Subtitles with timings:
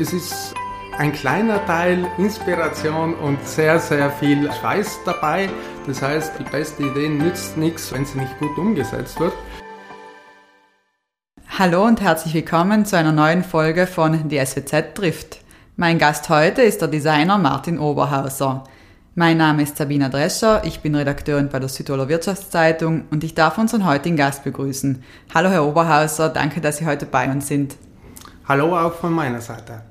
[0.00, 0.54] Es ist
[0.96, 5.50] ein kleiner Teil Inspiration und sehr, sehr viel Schweiß dabei.
[5.88, 9.32] Das heißt, die beste Idee nützt nichts, wenn sie nicht gut umgesetzt wird.
[11.58, 15.40] Hallo und herzlich willkommen zu einer neuen Folge von Die SWZ trifft.
[15.74, 18.62] Mein Gast heute ist der Designer Martin Oberhauser.
[19.16, 23.58] Mein Name ist Sabina Drescher, ich bin Redakteurin bei der Südtiroler Wirtschaftszeitung und ich darf
[23.58, 25.02] unseren heutigen Gast begrüßen.
[25.34, 27.74] Hallo Herr Oberhauser, danke, dass Sie heute bei uns sind.
[28.48, 29.82] Hallo auch von meiner Seite.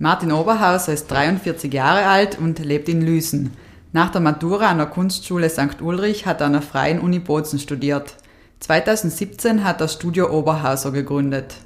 [0.00, 3.56] Martin Oberhauser ist 43 Jahre alt und lebt in Lüsen.
[3.92, 5.82] Nach der Matura an der Kunstschule St.
[5.82, 8.14] Ulrich hat er an der Freien Uni Bozen studiert.
[8.60, 11.56] 2017 hat er Studio Oberhauser gegründet.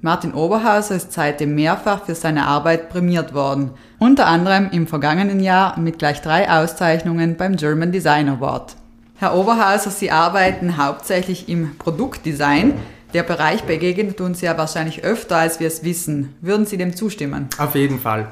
[0.00, 5.78] Martin Oberhauser ist seitdem mehrfach für seine Arbeit prämiert worden, unter anderem im vergangenen Jahr
[5.78, 8.74] mit gleich drei Auszeichnungen beim German Design Award.
[9.14, 12.74] Herr Oberhauser, Sie arbeiten hauptsächlich im Produktdesign.
[13.14, 16.34] Der Bereich begegnet uns ja wahrscheinlich öfter, als wir es wissen.
[16.40, 17.48] Würden Sie dem zustimmen?
[17.58, 18.28] Auf jeden Fall.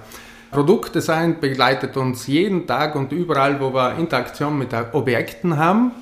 [0.50, 5.92] Produktdesign begleitet uns jeden Tag und überall, wo wir Interaktion mit Objekten haben.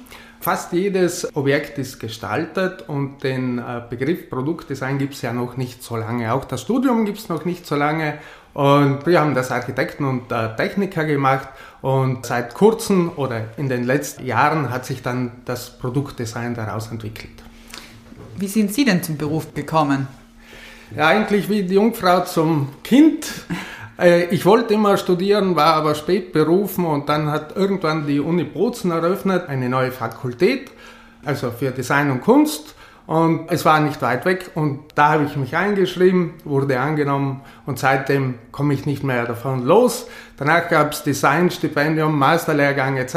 [0.41, 5.85] Fast jedes Objekt ist gestaltet und den äh, Begriff Produktdesign gibt es ja noch nicht
[5.85, 6.33] so lange.
[6.33, 8.19] Auch das Studium gibt es noch nicht so lange.
[8.53, 11.49] Und wir haben das Architekten und äh, Techniker gemacht
[11.81, 17.43] und seit kurzem oder in den letzten Jahren hat sich dann das Produktdesign daraus entwickelt.
[18.43, 20.09] Wie sind Sie denn zum Beruf gekommen?
[20.97, 23.25] Ja, eigentlich wie die Jungfrau zum Kind.
[23.97, 28.43] Äh, ich wollte immer studieren, war aber spät berufen und dann hat irgendwann die Uni
[28.43, 30.73] Bozen eröffnet, eine neue Fakultät,
[31.25, 32.75] also für Design und Kunst.
[33.07, 37.79] Und es war nicht weit weg und da habe ich mich eingeschrieben, wurde angenommen und
[37.79, 40.09] seitdem komme ich nicht mehr davon los.
[40.37, 43.15] Danach gab es Designstipendium, Masterlehrgang etc.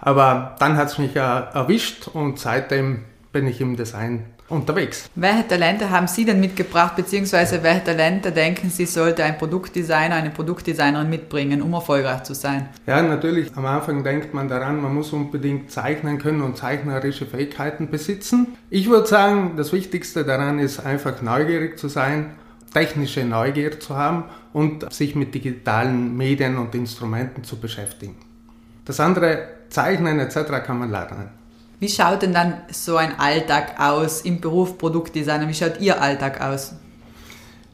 [0.00, 5.10] Aber dann hat es mich erwischt und seitdem bin ich im Design unterwegs.
[5.14, 10.30] Welche Talente haben Sie denn mitgebracht, beziehungsweise welche Talente denken Sie, sollte ein Produktdesigner, eine
[10.30, 12.68] Produktdesignerin mitbringen, um erfolgreich zu sein?
[12.86, 17.90] Ja, natürlich, am Anfang denkt man daran, man muss unbedingt zeichnen können und zeichnerische Fähigkeiten
[17.90, 18.56] besitzen.
[18.70, 22.36] Ich würde sagen, das Wichtigste daran ist einfach neugierig zu sein,
[22.72, 28.16] technische Neugier zu haben und sich mit digitalen Medien und Instrumenten zu beschäftigen.
[28.84, 30.64] Das andere, Zeichnen etc.
[30.64, 31.30] kann man lernen.
[31.78, 35.46] Wie schaut denn dann so ein Alltag aus im Beruf Produktdesigner?
[35.46, 36.74] Wie schaut Ihr Alltag aus?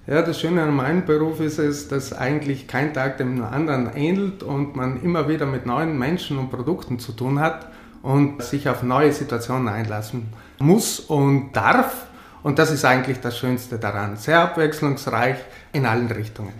[0.09, 4.43] Ja, das Schöne an meinem Beruf ist es, dass eigentlich kein Tag dem anderen ähnelt
[4.43, 7.69] und man immer wieder mit neuen Menschen und Produkten zu tun hat
[8.03, 10.27] und sich auf neue Situationen einlassen
[10.59, 12.07] muss und darf.
[12.43, 14.17] Und das ist eigentlich das Schönste daran.
[14.17, 15.37] Sehr abwechslungsreich
[15.73, 16.53] in allen Richtungen.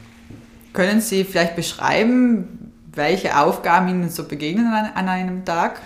[0.72, 5.81] Können Sie vielleicht beschreiben, welche Aufgaben Ihnen so begegnen an einem Tag?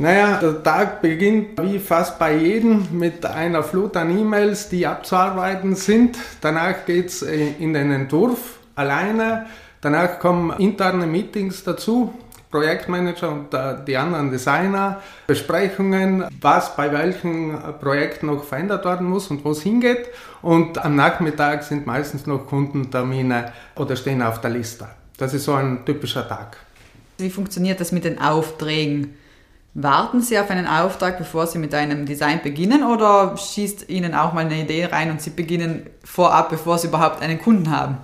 [0.00, 5.74] Naja, der Tag beginnt wie fast bei jedem mit einer Flut an E-Mails, die abzuarbeiten
[5.74, 6.16] sind.
[6.40, 9.46] Danach geht es äh, in den Entwurf alleine.
[9.80, 12.14] Danach kommen interne Meetings dazu,
[12.48, 19.26] Projektmanager und äh, die anderen Designer, Besprechungen, was bei welchem Projekt noch verändert werden muss
[19.32, 20.06] und wo es hingeht.
[20.42, 24.86] Und am Nachmittag sind meistens noch Kundentermine oder stehen auf der Liste.
[25.16, 26.58] Das ist so ein typischer Tag.
[27.18, 29.16] Wie funktioniert das mit den Aufträgen?
[29.74, 34.32] Warten Sie auf einen Auftrag, bevor Sie mit einem Design beginnen oder schießt Ihnen auch
[34.32, 37.98] mal eine Idee rein und Sie beginnen vorab, bevor Sie überhaupt einen Kunden haben?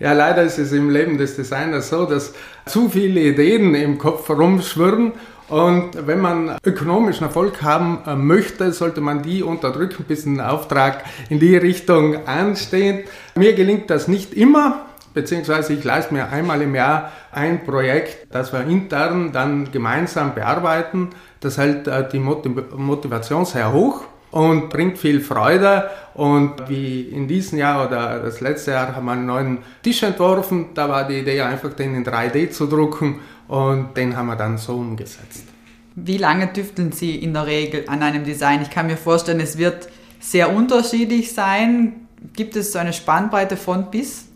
[0.00, 2.34] Ja, leider ist es im Leben des Designers so, dass
[2.66, 5.12] zu viele Ideen im Kopf rumschwirren
[5.48, 11.04] und wenn man ökonomischen Erfolg haben äh, möchte, sollte man die unterdrücken, bis ein Auftrag
[11.30, 13.08] in die Richtung ansteht.
[13.34, 14.87] Mir gelingt das nicht immer,
[15.18, 21.08] beziehungsweise ich leiste mir einmal im Jahr ein Projekt, das wir intern dann gemeinsam bearbeiten.
[21.40, 25.90] Das hält äh, die Motivation sehr hoch und bringt viel Freude.
[26.14, 30.66] Und wie in diesem Jahr oder das letzte Jahr haben wir einen neuen Tisch entworfen.
[30.74, 33.18] Da war die Idee einfach, den in 3D zu drucken
[33.48, 35.44] und den haben wir dann so umgesetzt.
[35.96, 38.62] Wie lange tüfteln Sie in der Regel an einem Design?
[38.62, 39.88] Ich kann mir vorstellen, es wird
[40.20, 42.06] sehr unterschiedlich sein.
[42.34, 44.27] Gibt es so eine Spannbreite von bis?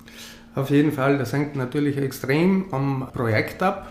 [0.55, 3.91] Auf jeden Fall, das hängt natürlich extrem am Projekt ab.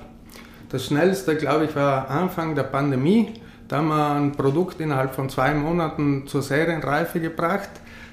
[0.70, 3.34] Das schnellste, glaube ich, war Anfang der Pandemie.
[3.68, 7.70] Da haben wir ein Produkt innerhalb von zwei Monaten zur Serienreife gebracht.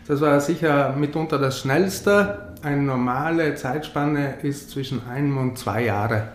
[0.06, 2.54] Das war sicher mitunter das schnellste.
[2.62, 6.28] Eine normale Zeitspanne ist zwischen einem und zwei Jahre.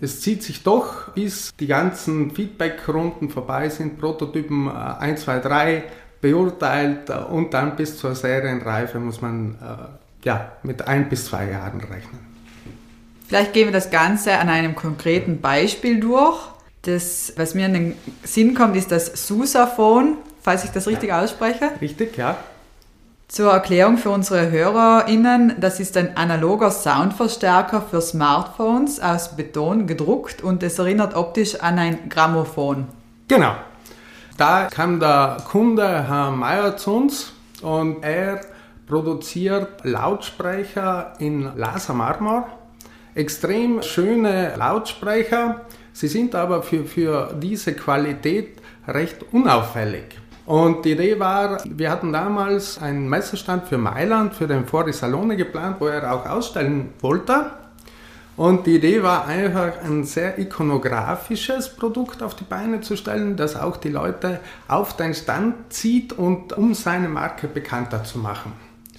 [0.00, 5.84] Es zieht sich doch, bis die ganzen Feedback-Runden vorbei sind, Prototypen 1, 2, 3
[6.20, 11.80] beurteilt und dann bis zur Serienreife muss man äh, ja, mit ein bis zwei Jahren
[11.80, 12.20] rechnen.
[13.26, 16.38] Vielleicht gehen wir das Ganze an einem konkreten Beispiel durch.
[16.82, 21.70] Das, was mir in den Sinn kommt, ist das Susaphone, falls ich das richtig ausspreche.
[21.80, 22.36] Richtig, ja.
[23.28, 30.42] Zur Erklärung für unsere HörerInnen, das ist ein analoger Soundverstärker für Smartphones aus Beton gedruckt
[30.42, 32.88] und es erinnert optisch an ein Grammophon.
[33.28, 33.54] Genau.
[34.36, 37.32] Da kam der Kunde Herr Meyer zu uns
[37.62, 38.42] und er
[38.86, 42.46] produziert Lautsprecher in Lasermarmor.
[43.14, 45.62] Extrem schöne Lautsprecher.
[45.92, 48.58] Sie sind aber für, für diese Qualität
[48.88, 50.18] recht unauffällig.
[50.44, 55.36] Und die Idee war, wir hatten damals einen Messestand für Mailand, für den Fori Salone
[55.36, 57.52] geplant, wo er auch ausstellen wollte.
[58.36, 63.56] Und die Idee war einfach ein sehr ikonografisches Produkt auf die Beine zu stellen, das
[63.56, 68.52] auch die Leute auf den Stand zieht und um seine Marke bekannter zu machen.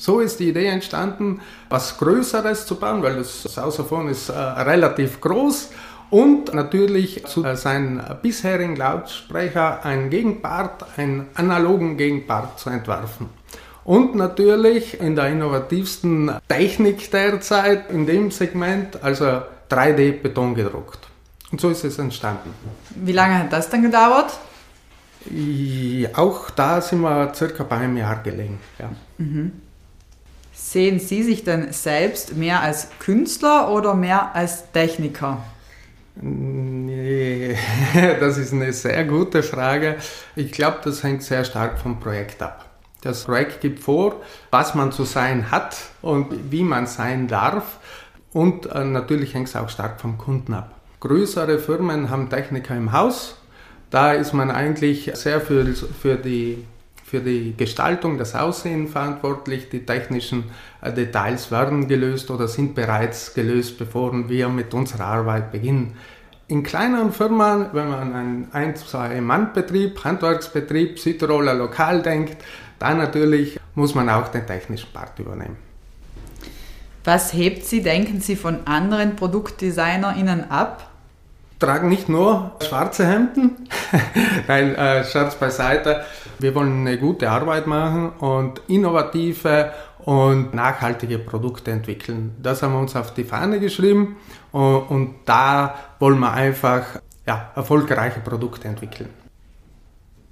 [0.04, 1.40] So ist die Idee entstanden,
[1.70, 5.70] was Größeres zu bauen, weil das Sausaphon ist äh, relativ groß
[6.10, 13.30] und natürlich zu seinen bisherigen Lautsprecher einen Gegenpart, einen analogen Gegenpart zu entwerfen.
[13.86, 19.42] Und natürlich in der innovativsten Technik derzeit in dem Segment, also
[19.72, 21.00] 3D-Beton gedruckt.
[21.54, 22.54] Und so ist es entstanden.
[22.90, 24.38] Wie lange hat das dann gedauert?
[26.14, 28.60] Auch da sind wir circa bei einem Jahr gelegen.
[28.78, 28.90] Ja.
[29.18, 29.63] Mhm.
[30.66, 35.44] Sehen Sie sich denn selbst mehr als Künstler oder mehr als Techniker?
[36.16, 37.58] Nee,
[38.20, 39.98] das ist eine sehr gute Frage.
[40.38, 42.66] Ich glaube, das hängt sehr stark vom Projekt ab.
[43.02, 44.22] Das Projekt gibt vor,
[44.52, 47.80] was man zu sein hat und wie man sein darf.
[48.32, 50.80] Und äh, natürlich hängt es auch stark vom Kunden ab.
[51.02, 53.36] Größere Firmen haben Techniker im Haus.
[53.90, 56.66] Da ist man eigentlich sehr für, für die
[57.14, 59.70] für die Gestaltung, das Aussehen verantwortlich.
[59.70, 60.46] Die technischen
[60.82, 65.96] äh, Details werden gelöst oder sind bereits gelöst, bevor wir mit unserer Arbeit beginnen.
[66.48, 72.38] In kleineren Firmen, wenn man an ein, zwei Mannbetrieb, Handwerksbetrieb, Südtiroler Lokal denkt,
[72.80, 75.58] dann natürlich muss man auch den technischen Part übernehmen.
[77.04, 80.90] Was hebt Sie, denken Sie, von anderen ProduktdesignerInnen ab?
[81.64, 83.70] tragen nicht nur schwarze Hemden,
[84.48, 86.04] nein, äh, Scherz beiseite.
[86.44, 92.36] Wir wollen eine gute Arbeit machen und innovative und nachhaltige Produkte entwickeln.
[92.42, 94.18] Das haben wir uns auf die Fahne geschrieben
[94.52, 96.84] und, und da wollen wir einfach
[97.26, 99.10] ja, erfolgreiche Produkte entwickeln.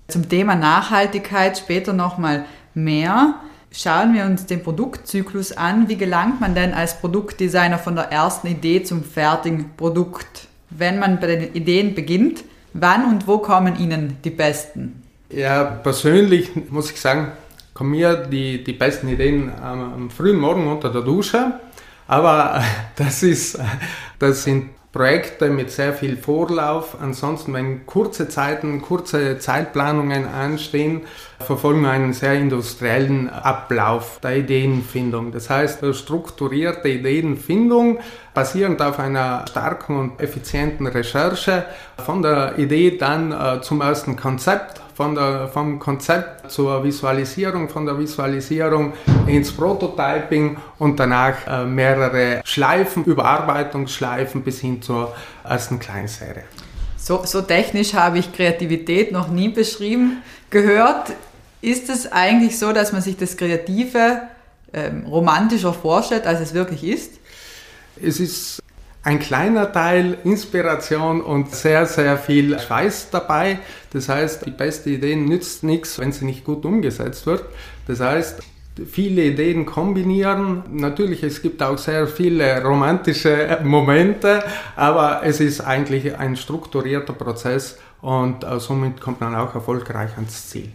[0.10, 3.36] Zum Thema Nachhaltigkeit später nochmal mehr.
[3.72, 5.88] Schauen wir uns den Produktzyklus an.
[5.88, 10.50] Wie gelangt man denn als Produktdesigner von der ersten Idee zum fertigen Produkt?
[10.72, 12.44] wenn man bei den Ideen beginnt,
[12.74, 15.01] wann und wo kommen Ihnen die besten?
[15.34, 17.32] Ja, persönlich muss ich sagen,
[17.74, 21.54] kommen mir die, die besten Ideen am, am frühen Morgen unter der Dusche.
[22.08, 22.62] Aber
[22.98, 23.58] das, ist,
[24.20, 26.98] das sind Projekte mit sehr viel Vorlauf.
[27.02, 31.04] Ansonsten, wenn kurze Zeiten, kurze Zeitplanungen anstehen,
[31.40, 35.32] verfolgen wir einen sehr industriellen Ablauf der Ideenfindung.
[35.32, 38.00] Das heißt, strukturierte Ideenfindung
[38.34, 41.66] basierend auf einer starken und effizienten Recherche
[42.04, 47.86] von der Idee dann äh, zum ersten Konzept, von der, vom Konzept zur Visualisierung, von
[47.86, 48.94] der Visualisierung
[49.28, 55.14] ins Prototyping und danach äh, mehrere Schleifen, Überarbeitungsschleifen bis hin zur
[55.44, 56.44] ersten Kleinserie.
[56.98, 61.14] So, so technisch habe ich Kreativität noch nie beschrieben gehört.
[61.62, 64.22] Ist es eigentlich so, dass man sich das Kreative
[64.74, 67.21] ähm, romantischer vorstellt, als es wirklich ist?
[68.04, 68.62] Es ist
[69.04, 73.60] ein kleiner Teil Inspiration und sehr, sehr viel Schweiß dabei.
[73.94, 77.46] Das heißt, die beste Idee nützt nichts, wenn sie nicht gut umgesetzt wird.
[77.88, 78.42] Das heißt,
[78.90, 80.64] viele Ideen kombinieren.
[80.72, 84.44] Natürlich, es gibt auch sehr viele romantische Momente,
[84.76, 90.50] aber es ist eigentlich ein strukturierter Prozess und äh, somit kommt man auch erfolgreich ans
[90.50, 90.72] Ziel.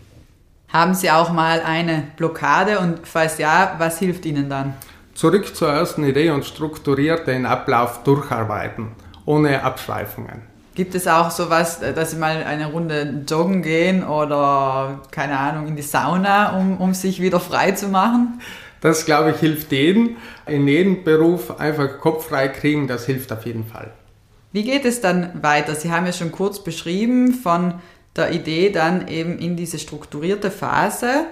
[0.68, 4.75] Haben Sie auch mal eine Blockade und falls ja, was hilft Ihnen dann?
[5.16, 8.88] Zurück zur ersten Idee und strukturiert den Ablauf durcharbeiten,
[9.25, 10.42] ohne Abschweifungen.
[10.75, 15.75] Gibt es auch sowas, dass Sie mal eine Runde joggen gehen oder, keine Ahnung, in
[15.76, 18.42] die Sauna, um, um sich wieder frei zu machen?
[18.82, 20.16] Das, glaube ich, hilft jedem.
[20.44, 23.90] In jedem Beruf einfach Kopf frei kriegen, das hilft auf jeden Fall.
[24.52, 25.75] Wie geht es dann weiter?
[25.75, 27.80] Sie haben ja schon kurz beschrieben von
[28.14, 31.25] der Idee dann eben in diese strukturierte Phase.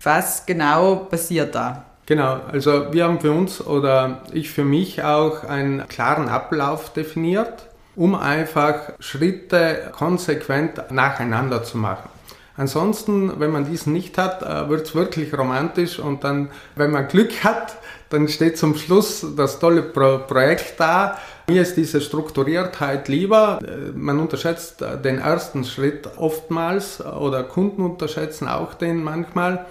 [0.00, 1.86] Was genau passiert da?
[2.06, 7.68] Genau, also wir haben für uns oder ich für mich auch einen klaren Ablauf definiert,
[7.94, 12.08] um einfach Schritte konsequent nacheinander zu machen.
[12.56, 17.08] Ansonsten, wenn man diesen nicht hat, äh, wird es wirklich romantisch und dann, wenn man
[17.08, 17.76] Glück hat,
[18.10, 21.16] dann steht zum Schluss das tolle Pro Projekt da.
[21.48, 23.58] Mir ist diese Strukturiertheit lieber.
[23.62, 29.64] Äh, man unterschätzt den ersten Schritt oftmals oder Kunden unterschätzen auch den manchmal.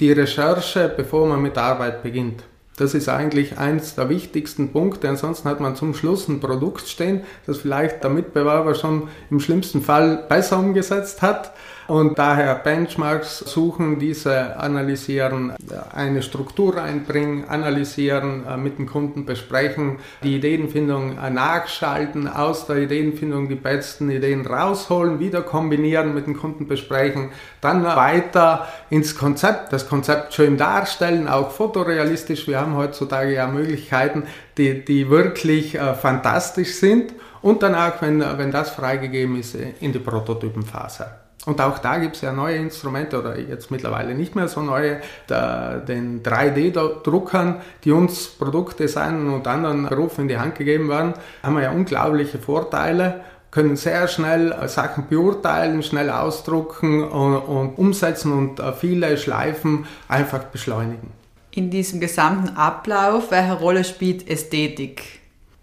[0.00, 2.44] Die Recherche, bevor man mit Arbeit beginnt.
[2.76, 5.08] Das ist eigentlich eins der wichtigsten Punkte.
[5.08, 9.80] Ansonsten hat man zum Schluss ein Produkt stehen, das vielleicht der Mitbewerber schon im schlimmsten
[9.80, 11.52] Fall besser umgesetzt hat.
[11.86, 15.52] Und daher Benchmarks suchen, diese analysieren,
[15.92, 22.76] eine Struktur einbringen, analysieren, äh, mit dem Kunden besprechen, die Ideenfindung äh, nachschalten, aus der
[22.76, 29.74] Ideenfindung die besten Ideen rausholen, wieder kombinieren, mit dem Kunden besprechen, dann weiter ins Konzept,
[29.74, 32.48] das Konzept schön darstellen, auch fotorealistisch.
[32.48, 34.22] Wir haben heutzutage ja Möglichkeiten,
[34.56, 37.12] die, die wirklich äh, fantastisch sind
[37.42, 41.23] und dann auch, wenn, wenn das freigegeben ist, in die Prototypenphase.
[41.46, 45.00] Und auch da gibt es ja neue Instrumente oder jetzt mittlerweile nicht mehr so neue,
[45.26, 51.56] da, den 3D-Druckern, die uns Produktdesignen und anderen Berufen in die Hand gegeben werden, haben
[51.56, 53.20] wir ja unglaubliche Vorteile,
[53.50, 60.44] können sehr schnell Sachen beurteilen, schnell ausdrucken und, und umsetzen und äh, viele Schleifen einfach
[60.44, 61.12] beschleunigen.
[61.52, 65.20] In diesem gesamten Ablauf, welche Rolle spielt Ästhetik?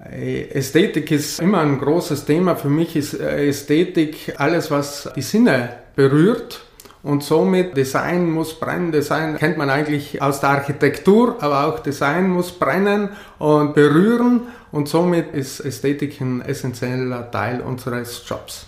[0.09, 2.55] Äh, Ästhetik ist immer ein großes Thema.
[2.55, 6.61] Für mich ist äh, Ästhetik alles, was die Sinne berührt.
[7.03, 8.91] Und somit Design muss brennen.
[8.91, 14.41] Design kennt man eigentlich aus der Architektur, aber auch Design muss brennen und berühren.
[14.71, 18.67] Und somit ist Ästhetik ein essentieller Teil unseres Jobs.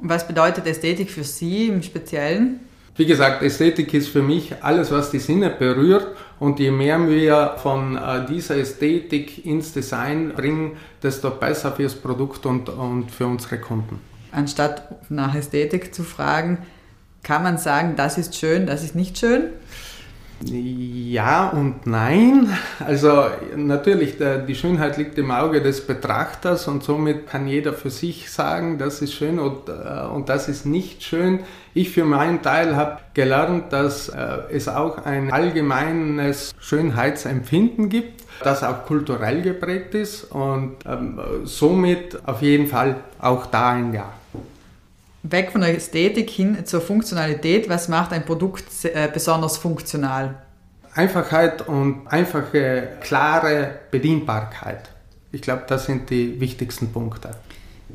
[0.00, 2.60] Was bedeutet Ästhetik für Sie im Speziellen?
[2.96, 6.08] Wie gesagt, Ästhetik ist für mich alles, was die Sinne berührt.
[6.42, 12.46] Und je mehr wir von äh, dieser Ästhetik ins Design bringen, desto besser fürs Produkt
[12.46, 14.00] und, und für unsere Kunden.
[14.32, 16.58] Anstatt nach Ästhetik zu fragen,
[17.22, 19.50] kann man sagen, das ist schön, das ist nicht schön?
[20.50, 22.48] Ja und nein.
[22.84, 27.90] Also natürlich, der, die Schönheit liegt im Auge des Betrachters und somit kann jeder für
[27.90, 31.40] sich sagen, das ist schön und, äh, und das ist nicht schön.
[31.74, 38.62] Ich für meinen Teil habe gelernt, dass äh, es auch ein allgemeines Schönheitsempfinden gibt, das
[38.62, 44.21] auch kulturell geprägt ist und ähm, somit auf jeden Fall auch da ein Ja.
[45.22, 47.68] Weg von der Ästhetik hin zur Funktionalität.
[47.68, 50.34] Was macht ein Produkt äh, besonders funktional?
[50.94, 54.90] Einfachheit und einfache, klare Bedienbarkeit.
[55.30, 57.30] Ich glaube, das sind die wichtigsten Punkte.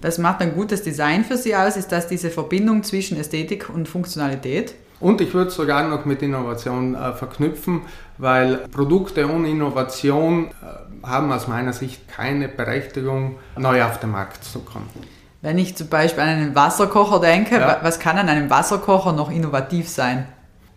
[0.01, 1.75] Was macht ein gutes Design für Sie aus?
[1.75, 4.75] Ist das diese Verbindung zwischen Ästhetik und Funktionalität?
[4.99, 7.81] Und ich würde es sogar noch mit Innovation äh, verknüpfen,
[8.17, 14.43] weil Produkte ohne Innovation äh, haben aus meiner Sicht keine Berechtigung, neu auf den Markt
[14.43, 14.89] zu kommen.
[15.41, 17.79] Wenn ich zum Beispiel an einen Wasserkocher denke, ja.
[17.81, 20.27] was kann an einem Wasserkocher noch innovativ sein?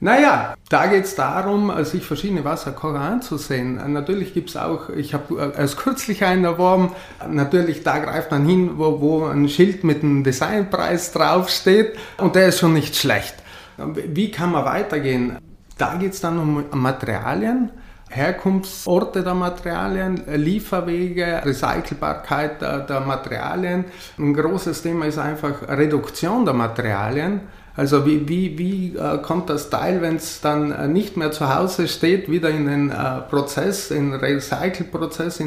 [0.02, 3.93] Naja, da geht es darum, sich verschiedene Wasserkocher anzusehen.
[3.93, 6.93] Natürlich gibt es auch, ich habe erst kürzlich einen erworben,
[7.29, 12.49] natürlich da greift man hin, wo, wo ein Schild mit einem Designpreis draufsteht und der
[12.49, 13.35] ist schon nicht schlecht.
[13.76, 15.38] Wie kann man weitergehen?
[15.76, 17.71] Da geht es dann um Materialien.
[18.11, 23.85] Herkunftsorte der Materialien, Lieferwege, Recycelbarkeit der, der, Materialien.
[24.19, 27.43] Ein großes Thema ist einfach Reduktion der Materialien.
[27.76, 31.55] Also wie, wie, wie äh, kommt das Teil, wenn es dann äh, nicht mehr zu
[31.55, 35.43] Hause steht, wieder in den äh, Prozess, in den Recycle-Prozess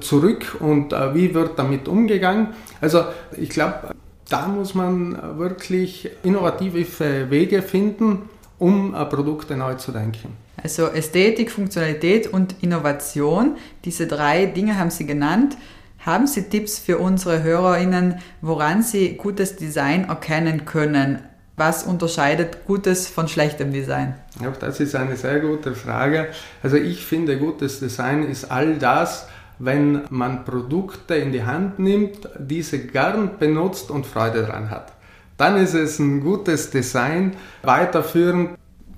[0.00, 2.48] zurück und wie wird damit umgegangen?
[2.80, 3.04] Also
[3.36, 3.94] ich glaube,
[4.28, 10.47] da muss man wirklich innovative Wege finden, um Produkte neu zu denken.
[10.62, 15.56] Also Ästhetik, Funktionalität und Innovation, diese drei Dinge haben Sie genannt.
[16.04, 21.20] Haben Sie Tipps für unsere HörerInnen, woran sie gutes Design erkennen können?
[21.56, 24.14] Was unterscheidet gutes von schlechtem Design?
[24.40, 26.28] Ja, das ist eine sehr gute Frage.
[26.62, 29.26] Also ich finde, gutes Design ist all das,
[29.58, 34.92] wenn man Produkte in die Hand nimmt, diese gern benutzt und Freude daran hat.
[35.36, 37.34] Dann ist es ein gutes Design.
[37.62, 38.50] Weiterführend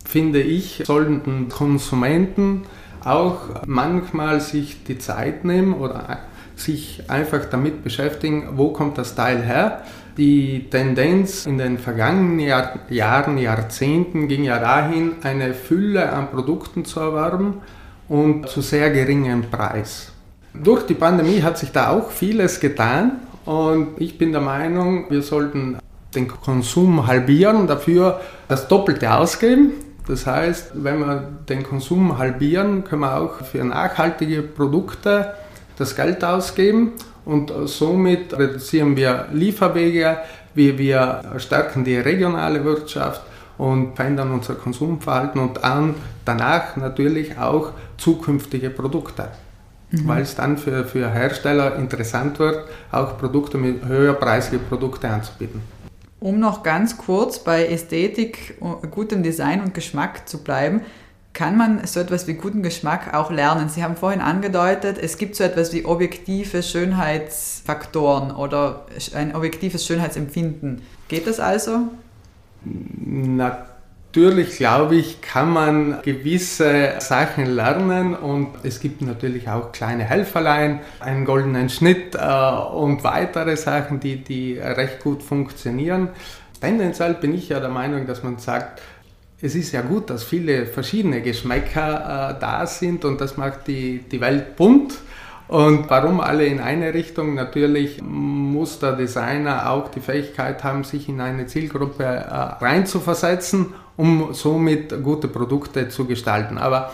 [0.04, 2.62] finde ich, sollten Konsumenten
[3.04, 6.18] auch manchmal sich die Zeit nehmen oder
[6.56, 9.82] sich einfach damit beschäftigen, wo kommt das Teil her.
[10.16, 16.84] Die Tendenz in den vergangenen Jahr, Jahren, Jahrzehnten ging ja dahin, eine Fülle an Produkten
[16.84, 17.54] zu erwerben
[18.08, 20.12] und zu sehr geringem Preis.
[20.52, 25.22] Durch die Pandemie hat sich da auch vieles getan und ich bin der Meinung, wir
[25.22, 25.78] sollten
[26.14, 29.72] den Konsum halbieren, dafür das Doppelte ausgeben
[30.06, 35.34] das heißt, wenn wir den Konsum halbieren, können wir auch für nachhaltige Produkte
[35.78, 36.92] das Geld ausgeben
[37.24, 40.18] und somit reduzieren wir Lieferwege,
[40.54, 43.22] wir, stärken die regionale Wirtschaft
[43.56, 49.28] und verändern unser Konsumverhalten und an, danach natürlich auch zukünftige Produkte.
[49.90, 50.08] Mhm.
[50.08, 55.62] Weil es dann für, für Hersteller interessant wird, auch Produkte mit höherpreisige Produkte anzubieten.
[56.20, 58.58] Um noch ganz kurz bei Ästhetik,
[58.90, 60.82] gutem Design und Geschmack zu bleiben,
[61.32, 63.68] kann man so etwas wie guten Geschmack auch lernen?
[63.68, 70.82] Sie haben vorhin angedeutet, es gibt so etwas wie objektive Schönheitsfaktoren oder ein objektives Schönheitsempfinden.
[71.08, 71.88] Geht das also?
[74.12, 80.80] Natürlich, glaube ich, kann man gewisse Sachen lernen und es gibt natürlich auch kleine Helferlein,
[80.98, 86.08] einen goldenen Schnitt äh, und weitere Sachen, die, die recht gut funktionieren.
[86.60, 88.82] Tendenziell bin ich ja der Meinung, dass man sagt,
[89.40, 94.00] es ist ja gut, dass viele verschiedene Geschmäcker äh, da sind und das macht die,
[94.10, 94.92] die Welt bunt.
[95.50, 97.34] Und warum alle in eine Richtung?
[97.34, 104.32] Natürlich muss der Designer auch die Fähigkeit haben, sich in eine Zielgruppe äh, reinzuversetzen, um
[104.32, 106.56] somit gute Produkte zu gestalten.
[106.56, 106.92] Aber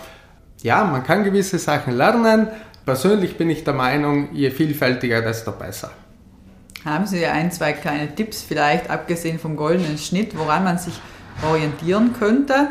[0.62, 2.48] ja, man kann gewisse Sachen lernen.
[2.84, 5.92] Persönlich bin ich der Meinung, je vielfältiger, desto besser.
[6.84, 10.94] Haben Sie ein, zwei kleine Tipps, vielleicht abgesehen vom goldenen Schnitt, woran man sich
[11.48, 12.70] orientieren könnte?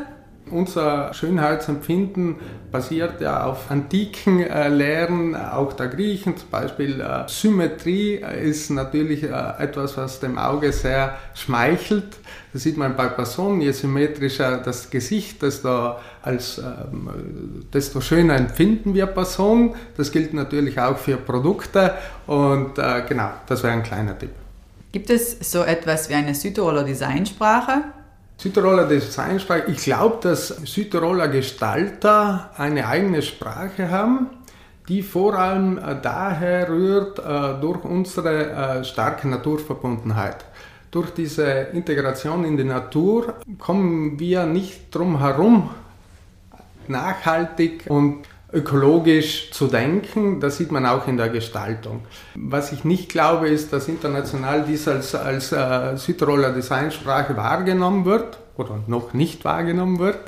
[0.52, 2.36] Unser Schönheitsempfinden
[2.72, 6.38] basiert ja auf antiken äh, Lehren, auch der Griechen.
[6.38, 12.18] Zum Beispiel äh, Symmetrie ist natürlich äh, etwas, was dem Auge sehr schmeichelt.
[12.54, 13.60] Das sieht man bei Personen.
[13.60, 19.74] Je symmetrischer das Gesicht, desto, als, ähm, desto schöner empfinden wir Personen.
[19.98, 21.96] Das gilt natürlich auch für Produkte.
[22.28, 24.32] Und äh, genau, das wäre ein kleiner Tipp.
[24.92, 27.82] Gibt es so etwas wie eine Südtiroler Designsprache?
[28.38, 29.72] Südtiroler Designsprache.
[29.72, 34.28] Ich glaube, dass Südtiroler Gestalter eine eigene Sprache haben,
[34.88, 40.46] die vor allem äh, daher rührt äh, durch unsere äh, starke Naturverbundenheit.
[40.92, 45.70] Durch diese Integration in die Natur kommen wir nicht drum herum,
[46.88, 48.20] nachhaltig und
[48.56, 50.40] ökologisch zu denken.
[50.40, 52.02] Das sieht man auch in der Gestaltung.
[52.36, 58.38] Was ich nicht glaube, ist, dass international dies als, als äh, Südtiroler Designsprache wahrgenommen wird
[58.58, 60.20] oder noch nicht wahrgenommen wird.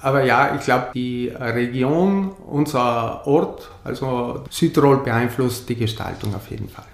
[0.00, 6.68] Aber ja, ich glaube, die Region, unser Ort, also Südtirol beeinflusst die Gestaltung auf jeden
[6.68, 6.84] Fall.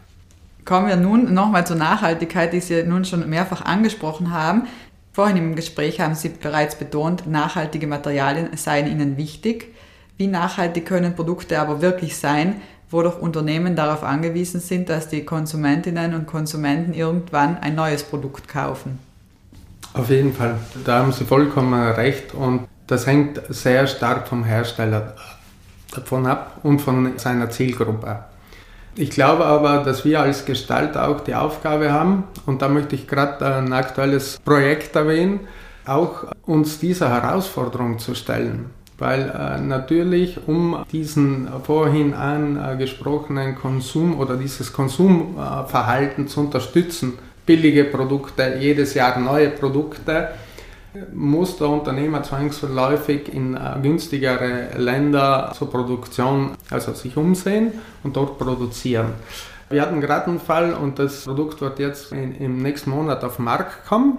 [0.65, 4.69] Kommen wir nun nochmal zur Nachhaltigkeit, die Sie nun schon mehrfach angesprochen haben.
[5.13, 9.75] Vorhin im Gespräch haben Sie bereits betont, nachhaltige Materialien seien Ihnen wichtig.
[10.21, 15.25] Wie nachhaltig können Produkte aber wirklich sein, wo doch Unternehmen darauf angewiesen sind, dass die
[15.25, 18.99] Konsumentinnen und Konsumenten irgendwann ein neues Produkt kaufen?
[19.95, 25.17] Auf jeden Fall, da haben Sie vollkommen recht und das hängt sehr stark vom Hersteller
[25.91, 28.19] davon ab und von seiner Zielgruppe.
[28.97, 33.09] Ich glaube aber, dass wir als Gestalter auch die Aufgabe haben, und da möchte ich
[33.09, 35.41] gerade ein aktuelles Projekt erwähnen,
[35.87, 38.69] auch uns dieser Herausforderung zu stellen
[39.01, 47.15] weil äh, natürlich, um diesen vorhin angesprochenen Konsum oder dieses Konsumverhalten zu unterstützen,
[47.47, 50.29] billige Produkte, jedes Jahr neue Produkte,
[51.15, 58.39] muss der Unternehmer zwangsläufig in äh, günstigere Länder zur Produktion, also sich umsehen und dort
[58.39, 59.15] produzieren.
[59.71, 63.37] Wir hatten gerade einen Fall und das Produkt wird jetzt in, im nächsten Monat auf
[63.37, 64.19] den Markt kommen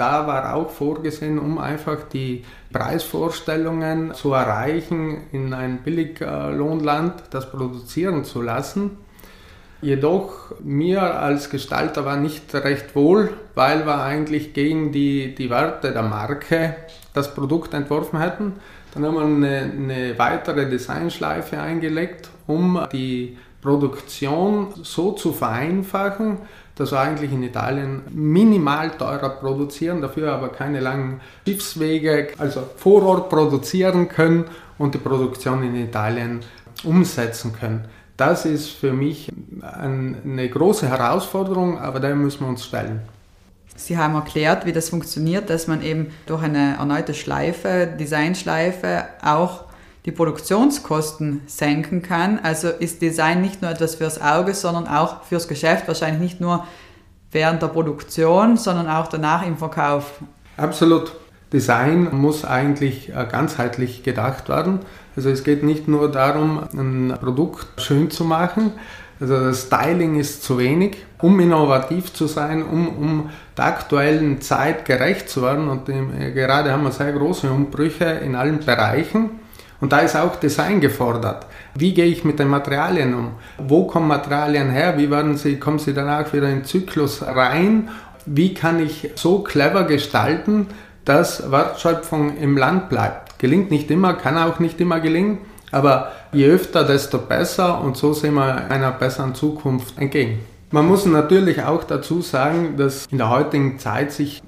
[0.00, 8.24] da war auch vorgesehen, um einfach die Preisvorstellungen zu erreichen, in ein Billiglohnland das produzieren
[8.24, 8.96] zu lassen.
[9.82, 15.92] Jedoch mir als Gestalter war nicht recht wohl, weil wir eigentlich gegen die, die Werte
[15.92, 16.76] der Marke
[17.12, 18.54] das Produkt entworfen hätten.
[18.94, 26.38] Dann haben wir eine, eine weitere Designschleife eingelegt, um die Produktion so zu vereinfachen,
[26.80, 33.02] dass wir eigentlich in Italien minimal teurer produzieren, dafür aber keine langen Schiffswege, also vor
[33.02, 34.46] Ort produzieren können
[34.78, 36.40] und die Produktion in Italien
[36.82, 37.84] umsetzen können.
[38.16, 43.00] Das ist für mich eine große Herausforderung, aber der müssen wir uns stellen.
[43.76, 49.64] Sie haben erklärt, wie das funktioniert, dass man eben durch eine erneute Schleife, Designschleife, auch
[50.06, 52.38] die Produktionskosten senken kann.
[52.42, 56.66] Also ist Design nicht nur etwas fürs Auge, sondern auch fürs Geschäft, wahrscheinlich nicht nur
[57.32, 60.20] während der Produktion, sondern auch danach im Verkauf.
[60.56, 61.12] Absolut.
[61.52, 64.80] Design muss eigentlich äh, ganzheitlich gedacht werden.
[65.16, 68.72] Also es geht nicht nur darum, ein Produkt schön zu machen,
[69.20, 74.86] also das Styling ist zu wenig, um innovativ zu sein, um, um der aktuellen Zeit
[74.86, 75.68] gerecht zu werden.
[75.68, 79.39] Und äh, gerade haben wir sehr große Umbrüche in allen Bereichen.
[79.80, 81.46] Und da ist auch Design gefordert.
[81.74, 83.32] Wie gehe ich mit den Materialien um?
[83.58, 84.98] Wo kommen Materialien her?
[84.98, 87.88] Wie werden sie, kommen sie danach wieder in den Zyklus rein?
[88.26, 90.66] Wie kann ich so clever gestalten,
[91.04, 93.38] dass Wertschöpfung im Land bleibt?
[93.38, 95.38] Gelingt nicht immer, kann auch nicht immer gelingen,
[95.72, 100.40] aber je öfter, desto besser und so sehen wir einer besseren Zukunft entgegen.
[100.70, 104.42] Man muss natürlich auch dazu sagen, dass in der heutigen Zeit sich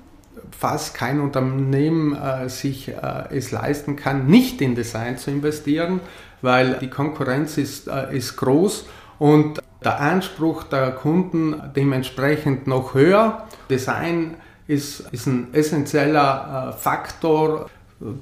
[0.56, 2.94] fast kein Unternehmen äh, sich äh,
[3.30, 6.00] es leisten kann, nicht in Design zu investieren,
[6.40, 8.86] weil die Konkurrenz ist, äh, ist groß
[9.18, 13.48] und der Anspruch der Kunden dementsprechend noch höher.
[13.68, 14.36] Design
[14.66, 17.68] ist, ist ein essentieller äh, Faktor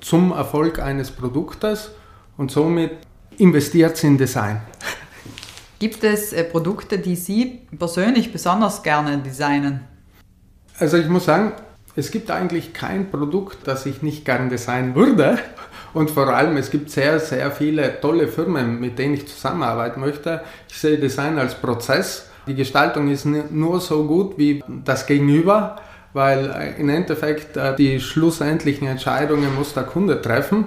[0.00, 1.92] zum Erfolg eines Produktes
[2.36, 2.92] und somit
[3.38, 4.60] investiert es in Design.
[5.78, 9.80] Gibt es äh, Produkte, die Sie persönlich besonders gerne designen?
[10.78, 11.52] Also ich muss sagen,
[11.96, 15.38] es gibt eigentlich kein Produkt, das ich nicht gern designen würde.
[15.92, 20.42] Und vor allem, es gibt sehr, sehr viele tolle Firmen, mit denen ich zusammenarbeiten möchte.
[20.68, 22.28] Ich sehe Design als Prozess.
[22.46, 25.76] Die Gestaltung ist nur so gut wie das Gegenüber,
[26.12, 30.66] weil äh, im Endeffekt äh, die schlussendlichen Entscheidungen muss der Kunde treffen.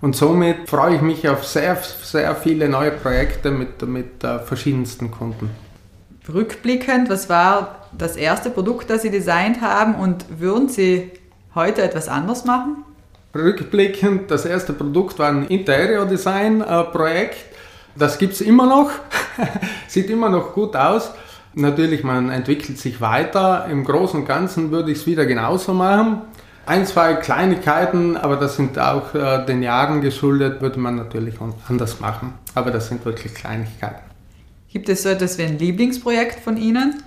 [0.00, 5.10] Und somit freue ich mich auf sehr, sehr viele neue Projekte mit, mit äh, verschiedensten
[5.10, 5.50] Kunden.
[6.28, 11.10] Rückblickend, was war das erste Produkt, das Sie designt haben und würden Sie
[11.54, 12.84] heute etwas anders machen?
[13.34, 17.36] Rückblickend, das erste Produkt war ein Interior-Design-Projekt.
[17.96, 18.90] Das gibt es immer noch,
[19.88, 21.10] sieht immer noch gut aus.
[21.54, 23.66] Natürlich, man entwickelt sich weiter.
[23.70, 26.22] Im Großen und Ganzen würde ich es wieder genauso machen.
[26.66, 31.34] Ein, zwei Kleinigkeiten, aber das sind auch äh, den Jahren geschuldet, würde man natürlich
[31.68, 32.34] anders machen.
[32.54, 34.02] Aber das sind wirklich Kleinigkeiten.
[34.72, 37.02] Gibt es so etwas wie ein Lieblingsprojekt von Ihnen?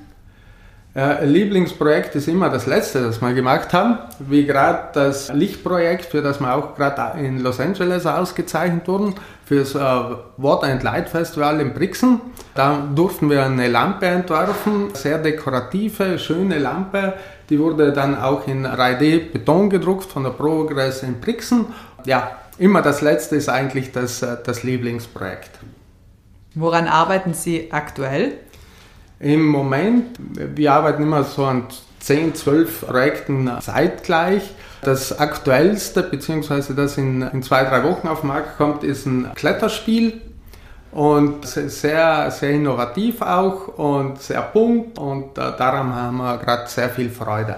[0.97, 6.23] Äh, Lieblingsprojekt ist immer das letzte, das wir gemacht haben, wie gerade das Lichtprojekt, für
[6.23, 9.13] das wir auch gerade in Los Angeles ausgezeichnet wurden,
[9.45, 9.79] für das äh,
[10.38, 12.19] Water and Light Festival in Brixen.
[12.55, 17.13] Da durften wir eine Lampe entwerfen, sehr dekorative, schöne Lampe,
[17.51, 21.67] die wurde dann auch in 3D Beton gedruckt von der Progress in Brixen.
[22.05, 25.60] Ja, immer das letzte ist eigentlich das, äh, das Lieblingsprojekt.
[26.55, 28.39] Woran arbeiten Sie aktuell?
[29.19, 31.63] Im Moment, wir arbeiten immer so an
[31.99, 34.43] 10, 12 Projekten zeitgleich.
[34.84, 39.32] Das aktuellste, beziehungsweise das in, in zwei, drei Wochen auf den Markt kommt, ist ein
[39.36, 40.21] Kletterspiel.
[40.91, 46.89] Und sehr, sehr innovativ auch und sehr bunt und äh, daran haben wir gerade sehr
[46.89, 47.58] viel Freude.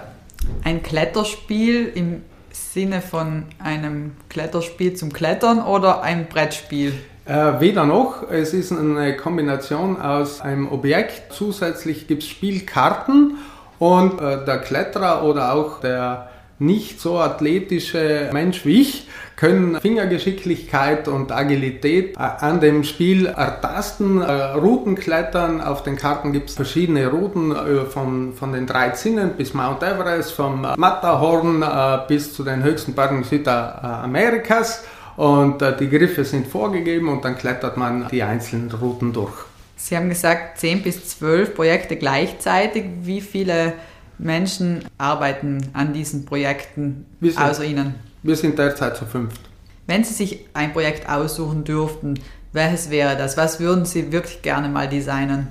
[0.64, 6.92] Ein Kletterspiel im Sinne von einem Kletterspiel zum Klettern oder ein Brettspiel?
[7.26, 8.30] Äh, weder noch.
[8.30, 11.32] Es ist eine Kombination aus einem Objekt.
[11.32, 13.36] Zusätzlich gibt es Spielkarten
[13.78, 16.28] und äh, der Kletterer oder auch der
[16.58, 24.22] nicht so athletische Mensch wie ich können Fingergeschicklichkeit und Agilität äh, an dem Spiel ertasten,
[24.22, 25.60] Routen klettern.
[25.60, 27.54] Auf den Karten gibt es verschiedene Routen
[27.90, 31.64] von, von den drei Zinnen bis Mount Everest, vom Matterhorn
[32.08, 34.84] bis zu den höchsten Bergen Südamerikas.
[35.20, 39.34] Und die Griffe sind vorgegeben und dann klettert man die einzelnen Routen durch.
[39.76, 42.84] Sie haben gesagt, 10 bis 12 Projekte gleichzeitig.
[43.02, 43.74] Wie viele
[44.16, 47.96] Menschen arbeiten an diesen Projekten sind, außer Ihnen?
[48.22, 49.42] Wir sind derzeit zu fünft.
[49.86, 52.14] Wenn Sie sich ein Projekt aussuchen dürften,
[52.54, 53.36] welches wäre das?
[53.36, 55.48] Was würden Sie wirklich gerne mal designen?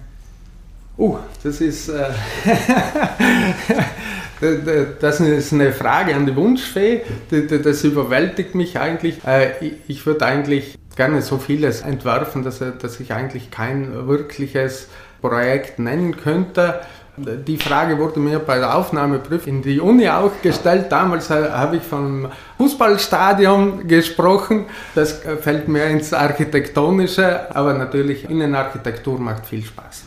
[0.98, 2.10] Uh, das ist, äh,
[4.42, 7.02] das ist eine Frage an die Wunschfee.
[7.30, 9.26] Das überwältigt mich eigentlich.
[9.26, 14.88] Äh, ich würde eigentlich gerne so vieles entwerfen, dass, dass ich eigentlich kein wirkliches
[15.22, 16.82] Projekt nennen könnte.
[17.18, 20.86] Die Frage wurde mir bei der Aufnahmeprüfung in die Uni auch gestellt.
[20.90, 24.66] Damals äh, habe ich vom Fußballstadion gesprochen.
[24.96, 30.04] Das äh, fällt mir ins Architektonische, aber natürlich Innenarchitektur macht viel Spaß.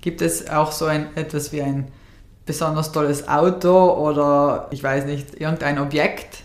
[0.00, 1.88] Gibt es auch so ein, etwas wie ein
[2.46, 6.42] besonders tolles Auto oder ich weiß nicht, irgendein Objekt?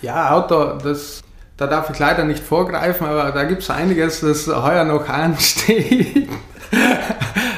[0.00, 1.22] Ja, Auto, das,
[1.56, 6.28] da darf ich leider nicht vorgreifen, aber da gibt es einiges, das heuer noch ansteht.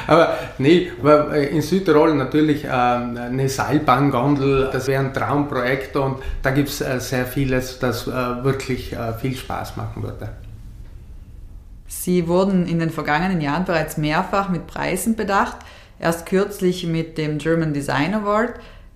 [0.07, 6.51] Aber nee, äh, in Südtirol natürlich ähm, eine Seilbahngondel, das wäre ein Traumprojekt und da
[6.51, 10.29] gibt es äh, sehr vieles, das äh, wirklich viel Spaß machen würde.
[11.87, 15.57] Sie wurden in den vergangenen Jahren bereits mehrfach mit Preisen bedacht,
[16.01, 18.55] erst kürzlich mit dem German Design Award.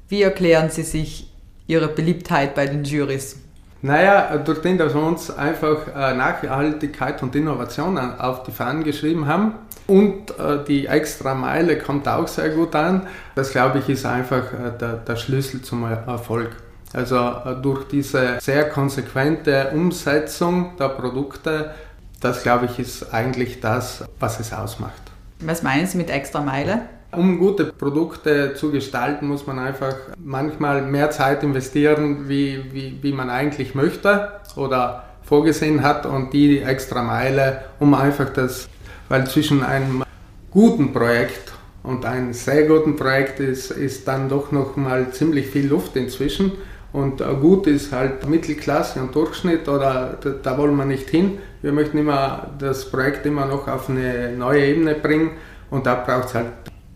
[0.10, 1.32] Wie erklären Sie sich
[1.68, 3.38] Ihre Beliebtheit bei den Jurys?
[3.82, 9.54] Naja, durch den, dass wir uns einfach Nachhaltigkeit und Innovation auf die Fahnen geschrieben haben,
[9.88, 13.08] und äh, die extra Meile kommt auch sehr gut an.
[13.36, 16.52] Das, glaube ich, ist einfach äh, der, der, Schlüssel zum Erfolg.
[16.94, 21.72] Also äh, durch diese sehr konsequente Umsetzung der Produkte,
[22.20, 25.02] das, glaube ich, ist eigentlich das, was es ausmacht.
[25.40, 26.82] Was meinen Sie mit extra Meile?
[27.18, 33.14] Um gute Produkte zu gestalten, muss man einfach manchmal mehr Zeit investieren, wie, wie, wie
[33.14, 38.70] man eigentlich möchte oder vorgesehen hat und die extra Meile, um einfach das
[39.10, 40.04] weil zwischen einem
[40.52, 41.52] guten Projekt
[41.84, 46.54] Und ein sehr gutes Projekt ist, ist dann doch noch mal ziemlich viel Luft inzwischen.
[46.92, 51.38] Und gut ist halt Mittelklasse und Durchschnitt oder da, da wollen wir nicht hin.
[51.62, 55.32] Wir möchten immer das Projekt immer noch auf eine neue Ebene bringen
[55.70, 56.48] und da braucht es halt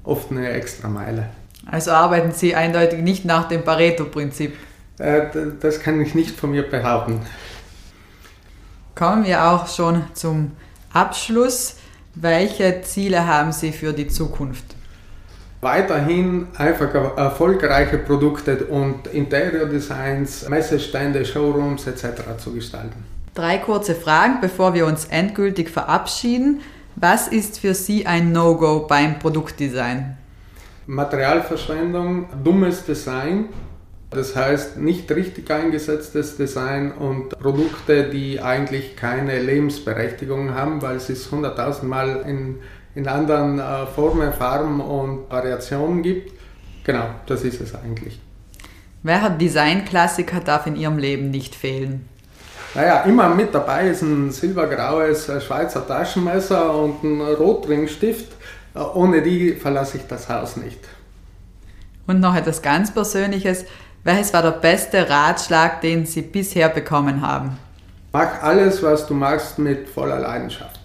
[0.09, 1.29] oft eine extra Meile.
[1.65, 4.55] Also arbeiten Sie eindeutig nicht nach dem Pareto-Prinzip?
[4.97, 5.21] Äh,
[5.59, 7.21] das kann ich nicht von mir behaupten.
[8.95, 10.51] Kommen wir auch schon zum
[10.91, 11.75] Abschluss.
[12.15, 14.75] Welche Ziele haben Sie für die Zukunft?
[15.61, 22.37] Weiterhin einfach erfolgreiche Produkte und Interior-Designs, Messestände, Showrooms etc.
[22.37, 23.03] zu gestalten.
[23.35, 26.61] Drei kurze Fragen, bevor wir uns endgültig verabschieden.
[27.01, 30.17] Was ist für Sie ein No-Go beim Produktdesign?
[30.85, 33.45] Materialverschwendung, dummes Design,
[34.09, 41.09] das heißt nicht richtig eingesetztes Design und Produkte, die eigentlich keine Lebensberechtigung haben, weil es
[41.09, 42.57] es hunderttausendmal in,
[42.95, 46.33] in anderen äh, Formen, Farben und Variationen gibt.
[46.83, 48.19] Genau, das ist es eigentlich.
[49.03, 52.08] Welcher Designklassiker darf in Ihrem Leben nicht fehlen?
[52.75, 58.31] Naja, immer mit dabei ist ein silbergraues äh, Schweizer Taschenmesser und ein Rotringstift.
[58.75, 60.79] Äh, ohne die verlasse ich das Haus nicht.
[62.05, 63.65] Und noch etwas ganz Persönliches.
[64.03, 67.57] Welches war der beste Ratschlag, den Sie bisher bekommen haben?
[68.11, 70.79] Mach alles, was du machst, mit voller Leidenschaft.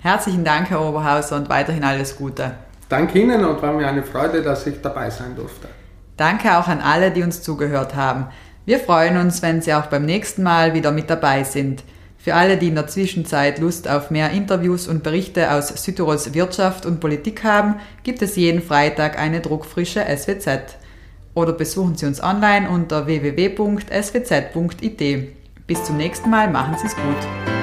[0.00, 2.52] Herzlichen Dank, Herr Oberhauser, und weiterhin alles Gute.
[2.88, 5.68] Danke Ihnen und war mir eine Freude, dass ich dabei sein durfte.
[6.16, 8.26] Danke auch an alle, die uns zugehört haben.
[8.66, 11.84] Wir freuen uns, wenn Sie auch beim nächsten Mal wieder mit dabei sind.
[12.18, 16.84] Für alle, die in der Zwischenzeit Lust auf mehr Interviews und Berichte aus Südtirols Wirtschaft
[16.84, 20.78] und Politik haben, gibt es jeden Freitag eine druckfrische SWZ
[21.34, 24.98] oder besuchen Sie uns online unter www.swz.it.
[25.68, 27.55] Bis zum nächsten Mal, machen Sie es gut.